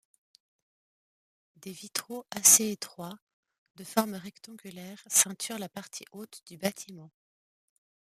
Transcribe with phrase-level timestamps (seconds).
[1.57, 3.19] Des vitraux assez étroits,
[3.75, 7.11] de forme rectangulaire ceinturent la partie haute du bâtiment.